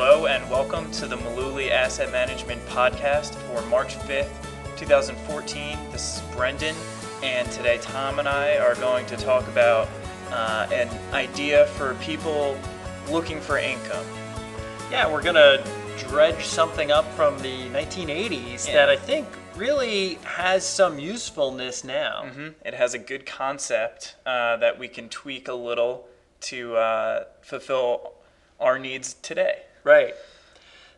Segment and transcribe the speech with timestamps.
[0.00, 4.30] Hello and welcome to the Maluli Asset Management Podcast for March 5th,
[4.76, 5.76] 2014.
[5.90, 6.76] This is Brendan,
[7.24, 9.88] and today Tom and I are going to talk about
[10.30, 12.56] uh, an idea for people
[13.10, 14.06] looking for income.
[14.88, 15.64] Yeah, we're going to
[16.06, 18.74] dredge something up from the 1980s Yeah.
[18.74, 19.26] that I think
[19.56, 22.22] really has some usefulness now.
[22.24, 22.54] Mhm.
[22.64, 26.06] It has a good concept uh, that we can tweak a little
[26.42, 28.12] to uh, fulfill
[28.60, 29.62] our needs today.
[29.88, 30.14] Right.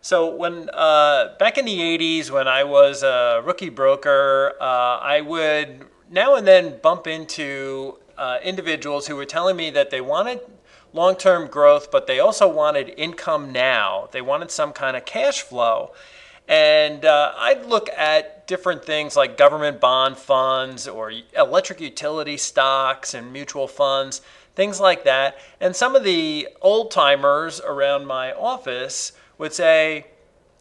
[0.00, 5.20] So when uh, back in the '80s, when I was a rookie broker, uh, I
[5.20, 10.40] would now and then bump into uh, individuals who were telling me that they wanted
[10.92, 14.08] long-term growth, but they also wanted income now.
[14.10, 15.92] They wanted some kind of cash flow,
[16.48, 23.14] and uh, I'd look at different things like government bond funds or electric utility stocks
[23.14, 24.20] and mutual funds,
[24.60, 25.38] things like that.
[25.58, 30.06] And some of the old timers around my office would say,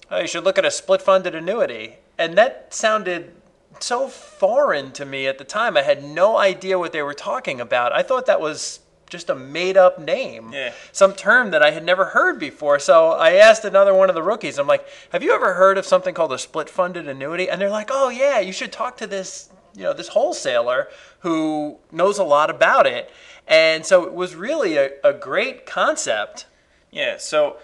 [0.09, 1.97] oh, you should look at a split funded annuity.
[2.17, 3.35] And that sounded
[3.81, 5.75] so foreign to me at the time.
[5.75, 7.91] I had no idea what they were talking about.
[7.91, 10.71] I thought that was just a made up name, Yeah.
[10.93, 12.79] some term that I had never heard before.
[12.79, 15.85] So I asked another one of the rookies, I'm like, have you ever heard of
[15.85, 17.49] something called a split funded annuity?
[17.49, 19.49] And they're like, oh, yeah, you should talk to this.
[19.75, 20.89] You know, this wholesaler
[21.19, 23.11] who knows a lot about it.
[23.47, 26.45] And so it was really a, a great concept.
[26.91, 27.57] Yeah, so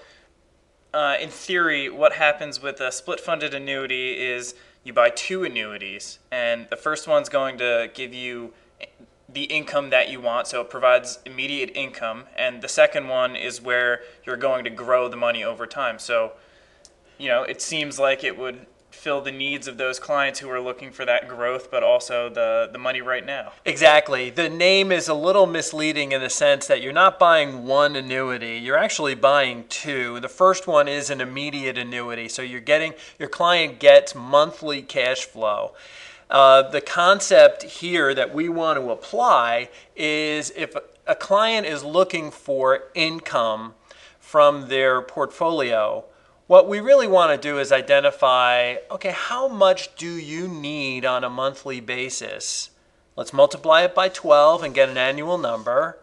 [0.94, 6.20] uh, in theory, what happens with a split funded annuity is you buy two annuities,
[6.32, 8.54] and the first one's going to give you
[9.28, 13.62] the income that you want, so it provides immediate income, and the second one is
[13.62, 16.00] where you're going to grow the money over time.
[16.00, 16.34] So,
[17.18, 18.68] you know, it seems like it would
[19.06, 22.68] fill the needs of those clients who are looking for that growth, but also the,
[22.72, 23.52] the money right now.
[23.64, 24.32] Exactly.
[24.32, 28.58] The name is a little misleading in the sense that you're not buying one annuity,
[28.58, 30.20] you're actually buying two.
[30.22, 35.26] The first one is an immediate annuity, so you're getting your client gets monthly cash
[35.26, 35.74] flow.
[36.28, 40.76] Uh, the concept here that we want to apply is if
[41.06, 43.76] a client is looking for income
[44.20, 46.06] from their portfolio,
[46.48, 51.24] what we really want to do is identify okay, how much do you need on
[51.24, 52.70] a monthly basis?
[53.16, 55.98] Let's multiply it by 12 and get an annual number.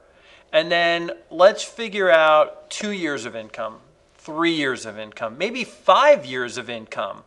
[0.53, 3.79] And then let's figure out two years of income,
[4.15, 7.25] three years of income, maybe five years of income.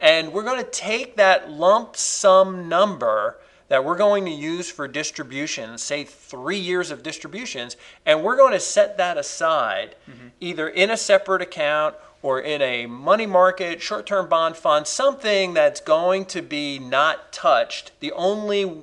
[0.00, 3.38] And we're going to take that lump sum number
[3.68, 8.52] that we're going to use for distributions, say three years of distributions, and we're going
[8.52, 10.28] to set that aside mm-hmm.
[10.40, 15.52] either in a separate account or in a money market, short term bond fund, something
[15.52, 17.92] that's going to be not touched.
[18.00, 18.78] The only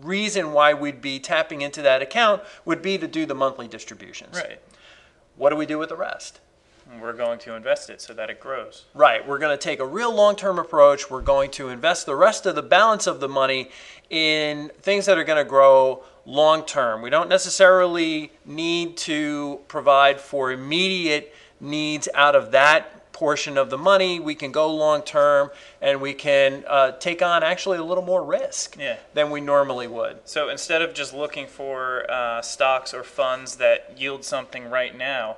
[0.00, 4.34] reason why we'd be tapping into that account would be to do the monthly distributions.
[4.34, 4.62] Right.
[5.36, 6.40] What do we do with the rest?
[6.98, 8.86] We're going to invest it so that it grows.
[8.94, 9.28] Right.
[9.28, 11.10] We're going to take a real long term approach.
[11.10, 13.70] We're going to invest the rest of the balance of the money
[14.08, 17.02] in things that are going to grow long term.
[17.02, 23.76] We don't necessarily need to provide for immediate needs out of that portion of the
[23.76, 24.18] money.
[24.18, 25.50] We can go long term
[25.82, 28.96] and we can uh, take on actually a little more risk Yeah.
[29.12, 30.20] than we normally would.
[30.24, 35.36] So instead of just looking for uh, stocks or funds that yield something right now,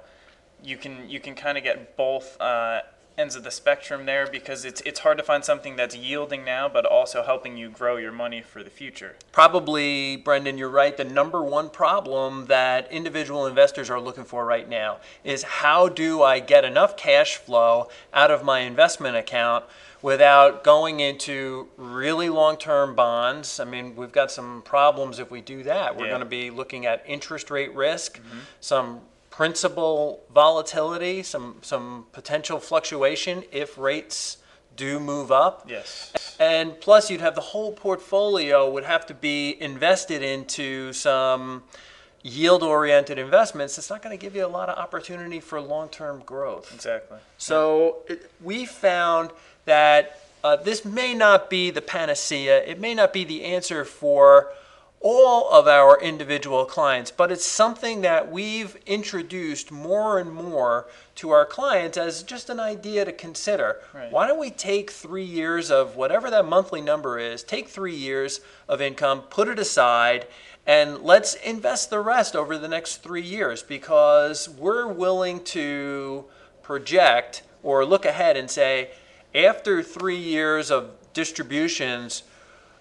[0.63, 2.83] you can you can kind of get both uh,
[3.19, 6.69] ends of the spectrum there because it's it's hard to find something that's yielding now
[6.69, 9.17] but also helping you grow your money for the future.
[9.33, 10.97] Probably, Brendan, you're right.
[10.97, 16.23] The number one problem that individual investors are looking for right now is how do
[16.23, 19.65] I get enough cash flow out of my investment account
[20.01, 23.61] without going into really long term bonds?
[23.61, 25.97] I mean, we've got some problems if we do that.
[25.97, 26.11] We're Yeah.
[26.11, 28.39] going to be looking at interest rate risk, mm-hmm.
[28.61, 34.37] some principal volatility, some, some potential fluctuation if rates
[34.77, 35.65] do move up.
[35.69, 36.37] Yes.
[36.39, 41.65] And plus, you'd have the whole portfolio would have to be invested into some
[42.23, 43.79] yield oriented investments.
[43.79, 46.73] It's not going to give you a lot of opportunity for long term growth.
[46.75, 47.19] Exactly.
[47.39, 49.31] So, it, we found
[49.65, 54.53] that uh, this may not be the panacea, it may not be the answer for
[55.03, 61.31] all of our individual clients, but it's something that we've introduced more and more to
[61.31, 63.81] our clients as just an idea to consider.
[63.93, 64.13] Right.
[64.13, 68.41] Why don't we take three years of whatever that monthly number is, take three years
[68.69, 70.27] of income, put it aside,
[70.67, 76.25] and let's invest the rest over the next three years because we're willing to
[76.63, 78.91] project or look ahead and say,
[79.35, 82.23] after three years of distributions,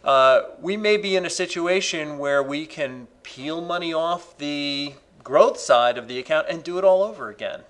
[0.03, 4.93] uh, we may be in a situation where we can peel money off the
[5.23, 7.61] growth side of the account and do it all over again.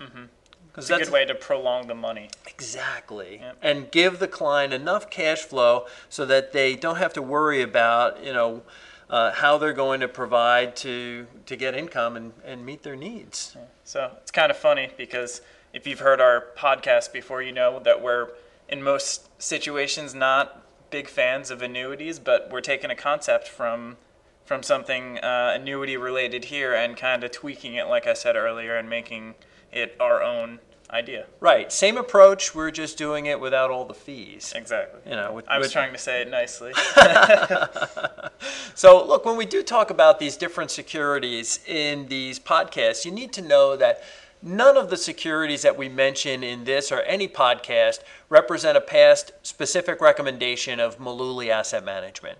[0.68, 2.30] because It's a good way to prolong the money.
[2.48, 3.40] Exactly.
[3.42, 3.58] Yep.
[3.62, 8.24] And give the client enough cash flow so that they don't have to worry about,
[8.24, 8.64] you know,
[9.10, 13.58] uh, how they're going to provide to, to get income and, and meet their needs.
[13.84, 15.42] So it's kind of funny because
[15.74, 18.30] if you've heard our podcast before, you know that we're
[18.70, 20.61] in most situations not
[20.92, 23.98] big fans of annuities, but we're taking a concept from
[24.46, 28.76] from something uh, annuity related here and kind of tweaking it, like I said earlier,
[28.76, 29.36] and making
[29.72, 30.60] it our own
[30.92, 31.26] idea.
[31.40, 31.72] Right.
[31.72, 32.54] Same approach.
[32.54, 34.52] We're just doing it without all the fees.
[34.54, 35.00] Exactly.
[35.10, 36.74] You know, with- I was with- trying to say it nicely.
[38.74, 43.34] So, look, when we do talk about these different securities in these podcasts, you need
[43.34, 44.02] to know that
[44.42, 48.00] none of the securities that we mention in this or any podcast
[48.30, 52.38] represent a past specific recommendation of Maluli Asset Management.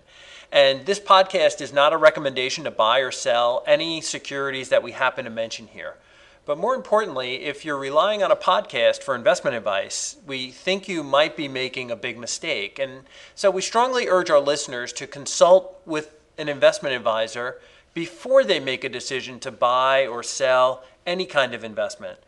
[0.50, 4.92] And this podcast is not a recommendation to buy or sell any securities that we
[4.92, 5.96] happen to mention here.
[6.44, 11.04] But more importantly, if you're relying on a podcast for investment advice, we think you
[11.04, 12.80] might be making a big mistake.
[12.80, 13.02] And
[13.36, 17.58] so we strongly urge our listeners to consult with an investment advisor
[17.94, 22.18] before they make a decision to buy or sell any kind of investment.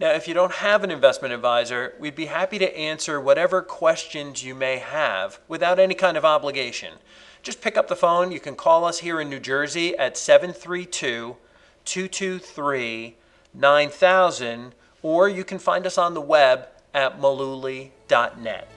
[0.00, 4.42] Now, if you don't have an investment advisor, we'd be happy to answer whatever questions
[4.42, 6.94] you may have without any kind of obligation.
[7.42, 8.32] Just pick up the phone.
[8.32, 11.36] You can call us here in New Jersey at 732
[11.84, 13.16] 223
[13.56, 18.68] 9000, or you can find us on the web at maluli.net.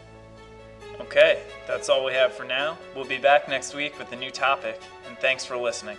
[1.01, 2.77] okay, that's all we have for now.
[2.95, 5.97] We'll be back next week with a new topic, and thanks for listening.